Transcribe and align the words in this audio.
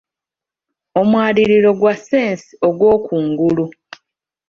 Omwaliiro 0.99 1.71
gwa 1.79 1.93
ssensi 1.99 2.51
ogw'okungulu. 2.67 3.65